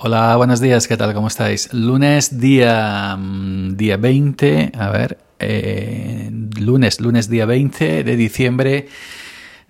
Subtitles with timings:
[0.00, 1.12] Hola, buenos días, ¿qué tal?
[1.12, 1.74] ¿Cómo estáis?
[1.74, 8.86] Lunes día, mm, día 20, a ver, eh, lunes, lunes día 20 de diciembre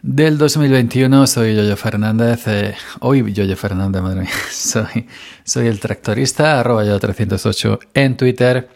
[0.03, 1.27] del 2021.
[1.27, 5.07] Soy Yoyo Fernández, eh, hoy Yoyo Fernández, madre mía, soy,
[5.45, 8.69] soy el tractorista, arroba yo 308 en Twitter.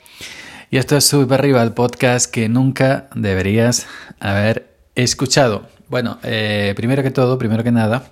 [0.71, 3.87] Y esto es Sube Arriba, el podcast que nunca deberías
[4.21, 5.69] haber escuchado.
[5.91, 8.11] Bueno, eh, primero que todo, primero que nada,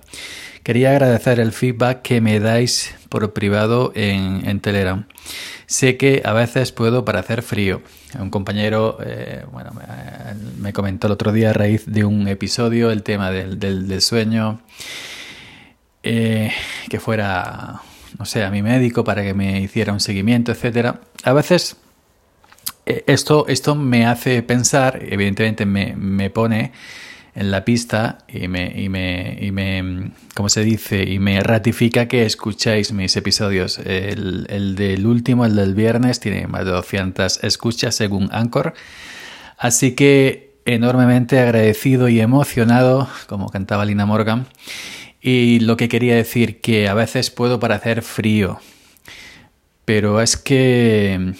[0.63, 5.05] Quería agradecer el feedback que me dais por privado en, Telegram.
[5.65, 7.81] Sé que a veces puedo parecer frío.
[8.19, 9.71] Un compañero eh, bueno,
[10.59, 14.61] me, comentó el otro día a raíz de un episodio el tema del, sueño,
[16.03, 16.51] eh,
[16.89, 17.81] que fuera,
[18.19, 20.95] no sé, a mi médico para que me hiciera un seguimiento, etc.
[21.23, 21.77] A veces
[22.85, 26.71] eh, esto, esto me hace pensar, evidentemente me, me pone
[27.33, 31.03] en la pista y me, y me, y me, ¿cómo se dice?
[31.03, 33.79] Y me ratifica que escucháis mis episodios.
[33.79, 38.73] El, el del último, el del viernes, tiene más de 200 escuchas según Anchor.
[39.57, 44.47] Así que enormemente agradecido y emocionado, como cantaba Lina Morgan.
[45.21, 48.59] Y lo que quería decir, que a veces puedo parecer frío,
[49.85, 51.33] pero es que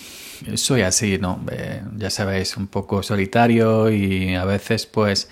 [0.55, 1.43] soy así, ¿no?
[1.51, 5.29] Eh, ya sabéis, un poco solitario y a veces pues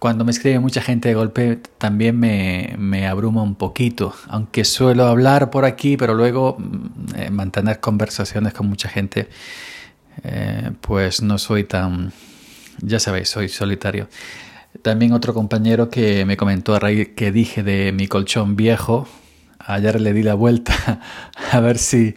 [0.00, 5.04] cuando me escribe mucha gente de golpe también me, me abruma un poquito, aunque suelo
[5.04, 9.28] hablar por aquí, pero luego mm, eh, mantener conversaciones con mucha gente,
[10.24, 12.14] eh, pues no soy tan,
[12.80, 14.08] ya sabéis, soy solitario.
[14.80, 19.06] También otro compañero que me comentó a raíz que dije de mi colchón viejo,
[19.58, 21.02] ayer le di la vuelta
[21.52, 22.14] a ver si,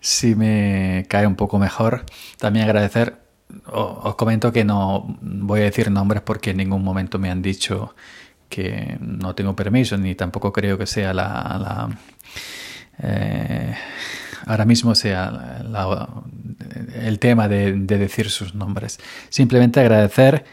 [0.00, 2.06] si me cae un poco mejor.
[2.38, 3.27] También agradecer
[3.66, 7.94] os comento que no voy a decir nombres porque en ningún momento me han dicho
[8.48, 11.88] que no tengo permiso ni tampoco creo que sea la,
[13.02, 13.74] eh,
[14.46, 15.62] ahora mismo sea
[16.94, 18.98] el tema de, decir sus nombres.
[19.28, 20.44] Simplemente agradecer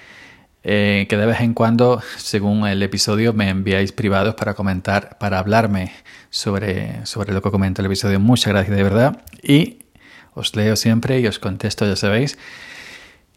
[0.63, 5.39] eh, que de vez en cuando según el episodio me enviáis privados para comentar para
[5.39, 5.91] hablarme
[6.29, 8.19] sobre, sobre lo que comento el episodio.
[8.19, 9.21] Muchas gracias de verdad.
[9.41, 9.79] Y
[10.33, 12.37] os leo siempre y os contesto ya sabéis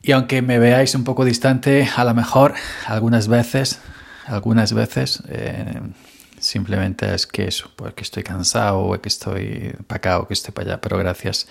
[0.08, 2.54] y aunque me veáis un poco distante, a lo mejor
[2.86, 3.78] algunas veces,
[4.24, 5.82] algunas veces, eh,
[6.38, 10.70] simplemente es que pues estoy cansado o que estoy para acá o que estoy para
[10.70, 11.46] allá, pero gracias.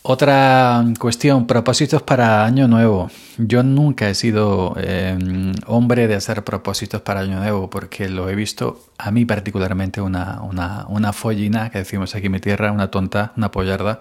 [0.00, 3.10] Otra cuestión, propósitos para Año Nuevo.
[3.36, 5.18] Yo nunca he sido eh,
[5.66, 10.40] hombre de hacer propósitos para Año Nuevo porque lo he visto a mí particularmente una,
[10.40, 14.00] una, una follina, que decimos aquí en mi tierra, una tonta, una pollarda.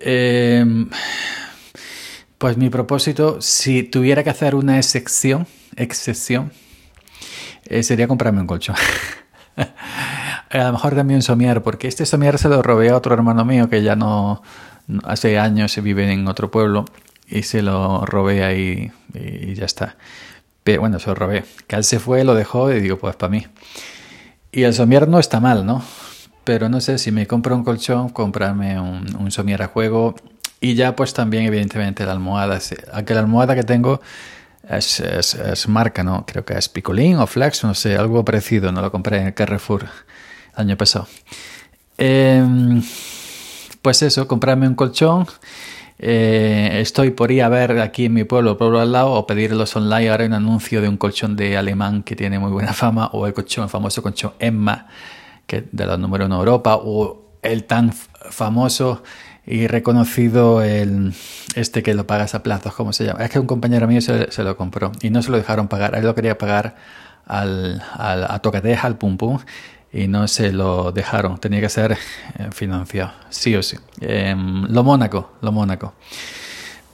[0.00, 0.64] Eh,
[2.42, 6.50] pues mi propósito, si tuviera que hacer una excepción, excepción
[7.66, 8.74] eh, sería comprarme un colchón.
[10.50, 13.44] a lo mejor también un somier, porque este somier se lo robé a otro hermano
[13.44, 14.42] mío que ya no,
[15.04, 16.84] hace años se vive en otro pueblo
[17.28, 19.94] y se lo robé ahí y ya está.
[20.64, 21.44] Pero bueno, se lo robé.
[21.68, 23.46] Él se fue, lo dejó y digo, pues para mí.
[24.50, 25.80] Y el somier no está mal, ¿no?
[26.42, 30.16] Pero no sé si me compro un colchón, comprarme un somier a juego
[30.62, 32.60] y ya pues también evidentemente la almohada,
[32.92, 34.00] aunque la almohada que tengo
[34.68, 36.24] es, marca, ¿no?
[36.24, 39.82] Creo que es Picolín o Flex, no sé, algo parecido, no lo compré en Carrefour
[39.82, 41.08] el año pasado.
[41.98, 42.80] Em,
[43.82, 45.26] pues eso, comprarme un colchón.
[45.98, 49.74] Eh, estoy por ir a ver aquí en mi pueblo, pueblo al lado, o pedirlos
[49.74, 50.10] online.
[50.10, 53.26] Ahora hay un anuncio de un colchón de alemán que tiene muy buena fama, o
[53.26, 54.86] el colchón, el famoso colchón Emma,
[55.44, 59.02] que de la número uno Europa, o el tan famoso
[59.46, 61.14] y reconocido el
[61.54, 63.24] este que lo pagas a plazos, ¿cómo se llama?
[63.24, 65.94] Es que un compañero mío se, lo compró y no se lo dejaron pagar.
[65.94, 66.76] Él lo quería pagar
[67.26, 69.38] al, al, a tocateja, al pum pum,
[69.92, 71.38] y no se lo dejaron.
[71.38, 73.76] Tenía que ser eh, financiado, sí o sí.
[74.00, 75.94] Em, lo Mónaco, lo Mónaco.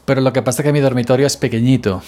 [0.05, 2.03] Pero lo que pasa es que mi dormitorio es pequeñito.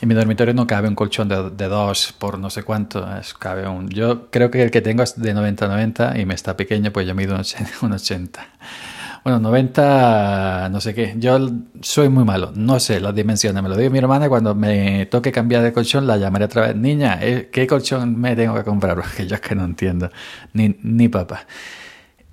[0.00, 3.06] En mi dormitorio no cabe un colchón de, de dos por no sé cuánto.
[3.18, 6.56] Es, cabe un, yo creo que el que tengo es de 90-90 y me está
[6.56, 7.36] pequeño, pues yo mido
[7.82, 8.46] un 80.
[9.24, 11.14] Bueno, 90, no sé qué.
[11.16, 11.38] Yo
[11.80, 12.52] soy muy malo.
[12.56, 13.62] No sé las dimensiones.
[13.62, 14.28] Me lo digo mi hermana.
[14.28, 16.76] Cuando me toque cambiar de colchón, la llamaré otra vez.
[16.76, 18.96] Niña, eh, ¿qué colchón me tengo que comprar?
[19.00, 20.10] Porque yo es que no entiendo.
[20.54, 21.46] Ni, ni papá.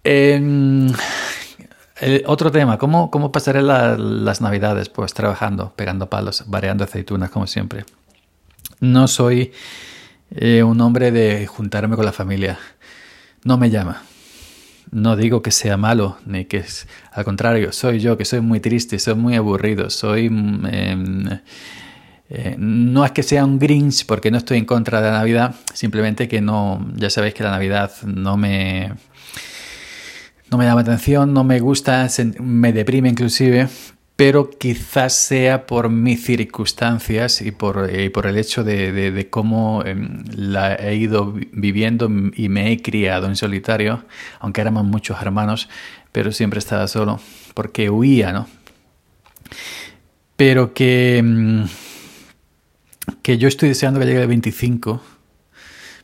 [0.04, 0.92] Em,
[2.26, 4.90] otro tema, ¿cómo, cómo pasaré las navidades?
[4.90, 7.86] Pues trabajando, pegando palos, variando aceitunas, como siempre.
[8.80, 9.52] No soy
[10.32, 12.58] eh, un hombre de juntarme con la familia.
[13.44, 14.02] No me llama.
[14.92, 18.60] No digo que sea malo, ni que es al contrario, soy yo que soy muy
[18.60, 21.40] triste, soy muy aburrido, soy mm, em,
[22.32, 25.56] Eh, no es que sea un Grinch porque no estoy en contra de la Navidad,
[25.74, 28.94] simplemente que no, ya sabéis que la Navidad no me,
[30.52, 32.08] no me llama atención, no me gusta,
[32.40, 33.68] me deprime inclusive,
[34.20, 40.76] pero quizás sea por mis circunstancias y por, eh, el hecho de, cómo em, la
[40.76, 44.04] he ido viviendo y me he criado en solitario,
[44.42, 45.70] aunque éramos muchos hermanos,
[46.12, 47.22] pero siempre estaba solo,
[47.54, 48.50] porque huía, ¿no?
[50.36, 51.20] Pero que...
[51.20, 51.70] Em,
[53.22, 55.02] que yo estoy deseando que llegue el 25,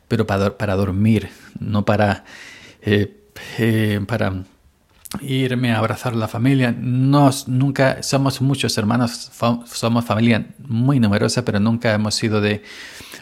[0.07, 2.23] pero para, para dormir, no para,
[2.81, 3.13] eh,
[3.57, 4.45] eh, para
[5.21, 6.75] irme a abrazar la familia.
[6.77, 9.31] Nos, nunca somos muchos hermanos,
[9.65, 12.63] somos familia muy numerosa, pero nunca hemos sido de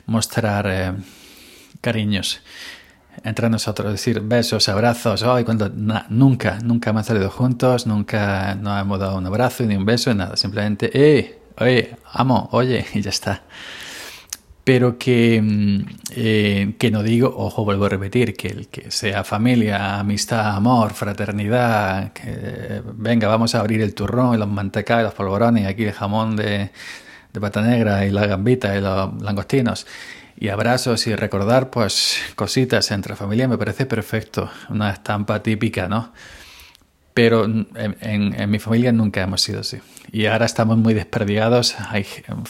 [0.06, 0.94] mostrar eh,
[1.82, 2.42] cariños
[3.24, 9.00] entre nosotros, decir besos, abrazos, hoy cuando nunca, nunca hemos salido juntos, nunca nos hemos
[9.00, 13.44] dado un abrazo ni un beso, nada, simplemente, eh, oye, amo, oye, y ya está.
[14.64, 19.24] Pero que, mm, eh, que no digo, ojo, vuelvo a repetir, que el que sea
[19.26, 25.14] familia, amistad, amor, fraternidad, que venga, vamos a abrir el turrón y los mantecados los
[25.14, 26.72] polvorones aquí el jamón de,
[27.34, 29.86] de pata negra y la gambita y los langostinos
[30.38, 36.12] y abrazos y recordar pues cositas entre familia me parece perfecto, una estampa típica, ¿no?
[37.14, 39.78] Pero en, mi familia nunca hemos sido así.
[40.12, 41.76] Y ahora estamos muy desperdigados.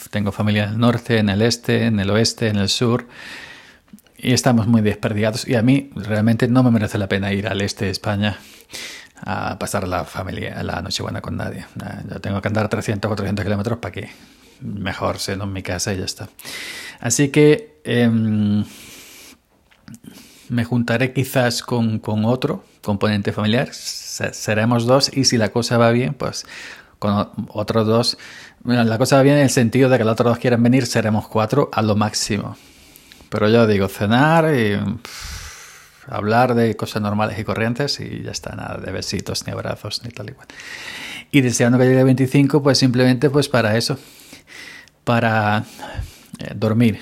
[0.10, 3.08] tengo familia en el norte, en el este, en el oeste, en el sur.
[4.18, 5.48] Y estamos muy desperdigados.
[5.48, 8.38] Y a mí realmente no me merece la pena ir al este de España
[9.26, 11.66] a pasar la familia, la Nochebuena con nadie.
[12.10, 14.10] Yo tengo que andar 300 o 400 kilómetros para que
[14.62, 16.30] mejor sea en mi casa y ya está.
[17.00, 18.64] Así que em,
[20.50, 23.70] me juntaré quizás con, con otro componente familiar,
[24.32, 26.46] seremos dos y si la cosa va bien, pues
[27.00, 28.18] con otros dos,
[28.62, 30.86] bueno, la cosa va bien en el sentido de que los otros dos quieren venir,
[30.86, 32.56] seremos cuatro a lo máximo.
[33.30, 34.80] Pero yo digo, cenar y
[36.08, 40.12] hablar de cosas normales y corrientes y ya está, nada de besitos, ni abrazos, ni
[40.12, 40.48] tal y cual.
[41.32, 43.98] Y deseando que llegue el 25, pues simplemente pues para eso,
[45.04, 45.66] para
[46.40, 47.02] eh, dormir,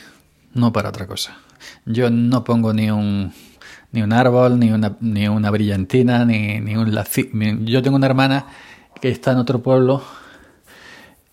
[0.53, 1.37] no para otra cosa.
[1.85, 3.33] Yo no pongo ni un
[3.91, 6.91] ni un árbol, ni una, ni una brillantina, ni, ni un
[7.65, 8.45] Yo tengo una hermana
[8.99, 10.03] que está en otro pueblo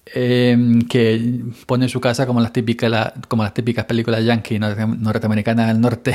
[0.06, 5.81] em, que pone su casa como las típicas, como las típicas películas yankee norteamericanas del
[5.81, 6.14] norte,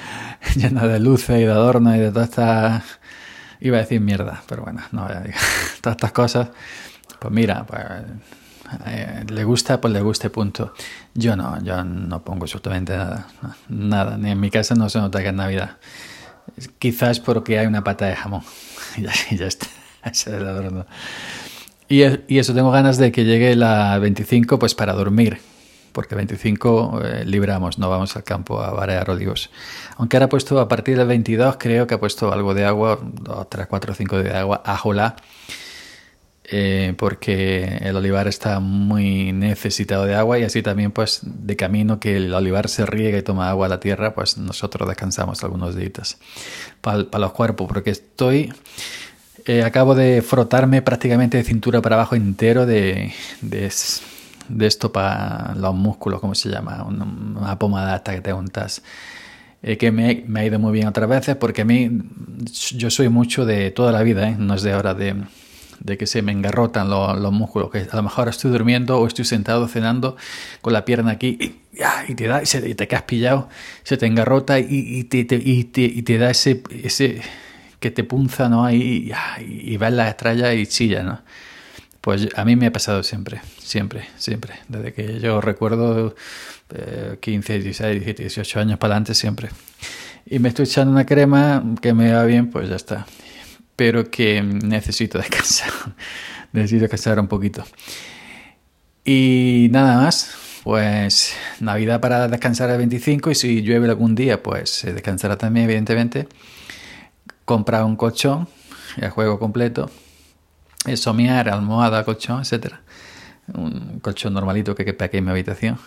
[0.56, 2.84] llena de luces y de adornos y de todas estas...
[3.60, 5.06] Iba a decir mierda, pero bueno, no
[5.80, 6.50] todas estas cosas.
[7.18, 7.82] Pues mira, pues
[8.86, 10.72] eh, le gusta, pues le guste, punto.
[11.14, 13.26] Yo no, yo no pongo absolutamente nada,
[13.68, 15.76] nada, ni en mi casa no se nota que es Navidad.
[16.78, 18.42] Quizás porque hay una pata de jamón.
[18.96, 19.66] y ya, está,
[21.90, 25.40] Y, y, eso, tengo ganas de que llegue la 25 pues para dormir,
[25.92, 29.48] porque 25 eh, libramos, no vamos al campo a varear olivos.
[29.96, 32.98] Aunque ahora ha puesto a partir del 22, creo que ha puesto algo de agua,
[33.02, 35.16] 2, 3, 4, 5 de agua, ajola
[36.50, 42.00] eh, porque el olivar está muy necesitado de agua y así también pues de camino
[42.00, 45.76] que el olivar se riega y toma agua a la tierra, pues nosotros descansamos algunos
[45.76, 46.16] días
[46.80, 48.52] para los cuerpos, porque estoy...
[49.44, 53.70] Eh, acabo de frotarme prácticamente de cintura para abajo entero de, de,
[54.66, 56.84] esto para los músculos, ¿cómo se llama?
[56.84, 58.82] Una, pomada hasta que te untas.
[59.62, 61.90] Eh, que me, ha ido muy bien otras veces porque a mí
[62.74, 65.14] yo soy mucho de toda la vida, no es de ahora de
[65.80, 69.24] de que se me engarrotan los, músculos, que a lo mejor estoy durmiendo o estoy
[69.24, 70.16] sentado cenando
[70.60, 71.60] con la pierna aquí
[72.08, 73.48] y, te da, y te quedas pillado,
[73.84, 75.64] se te engarrota y, te, y
[76.02, 77.20] te, da ese, ese
[77.80, 78.70] que te punza, ¿no?
[78.70, 81.22] Y, y, ves las estrellas y chilla, ¿no?
[82.00, 84.54] Pues a mí me ha pasado siempre, siempre, siempre.
[84.68, 86.14] Desde que yo recuerdo
[87.20, 89.50] 15, 16, 17, 18 años para adelante, siempre.
[90.26, 93.06] Y me estoy echando una crema que me va bien, pues ya está
[93.78, 95.70] pero que necesito descansar.
[96.52, 97.64] necesito descansar un poquito.
[99.04, 104.82] Y nada más, pues Navidad para descansar el 25 y si llueve algún día, pues
[104.84, 106.26] descansará también, evidentemente.
[107.44, 108.48] Comprar un colchón,
[108.96, 109.88] el juego completo,
[110.96, 112.74] somiar, almohada, colchón, etc.
[113.54, 115.78] Un colchón normalito que quepa aquí en mi habitación.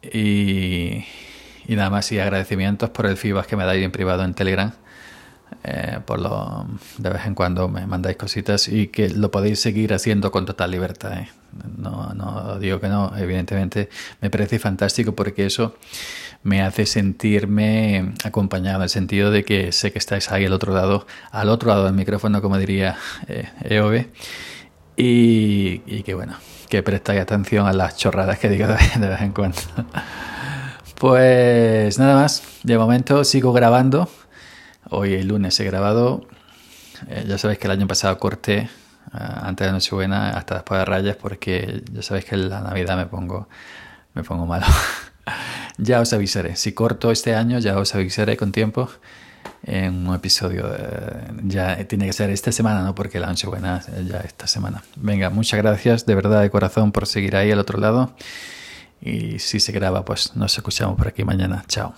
[0.00, 1.04] Y,
[1.66, 4.72] y nada más y agradecimientos por el feedback que me dais en privado en Telegram
[5.64, 6.66] eh, por lo,
[6.98, 10.70] de vez en cuando me mandáis cositas y que lo podéis seguir haciendo con total
[10.70, 11.18] libertad.
[11.18, 11.28] ¿eh?
[11.76, 13.88] No, no digo que no, evidentemente
[14.20, 15.76] me parece fantástico porque eso
[16.42, 20.72] me hace sentirme acompañado en el sentido de que sé que estáis ahí al otro
[20.72, 22.96] lado, al otro lado del micrófono, como diría
[23.28, 24.06] eh, EOB,
[24.96, 26.36] y, y que bueno,
[26.68, 29.58] que prestáis atención a las chorradas que digo de vez en cuando.
[31.00, 34.10] Pues nada más, de momento sigo grabando.
[34.88, 36.26] Hoy el lunes he grabado.
[37.08, 38.68] Eh, ya sabéis que el año pasado corté eh,
[39.12, 43.06] antes de Nochebuena hasta después de Rayas porque ya sabéis que en la Navidad me
[43.06, 43.48] pongo,
[44.14, 44.66] me pongo malo.
[45.78, 46.56] ya os avisaré.
[46.56, 48.88] Si corto este año ya os avisaré con tiempo
[49.62, 50.68] en un episodio.
[51.44, 52.94] ya tiene que ser esta semana, ¿no?
[52.94, 54.82] Porque la Nochebuena ya esta semana.
[54.96, 58.14] Venga, muchas gracias de verdad de corazón por seguir ahí al otro lado.
[59.00, 61.64] Y si se graba, pues nos escuchamos por aquí mañana.
[61.68, 61.94] Chao.